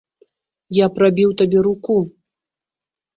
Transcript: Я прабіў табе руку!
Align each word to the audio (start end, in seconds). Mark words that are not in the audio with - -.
Я 0.77 0.87
прабіў 0.95 1.33
табе 1.41 1.59
руку! 1.67 1.99